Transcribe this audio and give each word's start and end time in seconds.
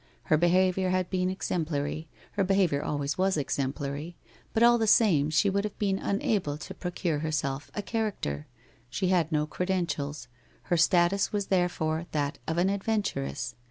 Her 0.23 0.35
behaviour 0.37 0.89
had 0.89 1.11
been 1.11 1.29
exemplary— 1.29 2.09
her 2.31 2.43
be 2.43 2.55
haviour 2.55 2.83
always 2.83 3.19
was 3.19 3.37
exemplary— 3.37 4.17
but 4.51 4.63
all 4.63 4.79
the 4.79 4.87
same 4.87 5.29
she 5.29 5.47
would 5.47 5.63
have 5.63 5.77
been 5.77 5.99
unable 5.99 6.57
to 6.57 6.73
procure 6.73 7.19
herself 7.19 7.69
a' 7.75 7.83
character.' 7.93 8.47
She 8.89 9.09
had 9.09 9.31
no 9.31 9.45
credentials; 9.45 10.27
her 10.63 10.75
status 10.77 11.31
was 11.31 11.49
therefore 11.53 12.07
that 12.13 12.39
of 12.47 12.57
an 12.57 12.67
adventuress. 12.71 13.53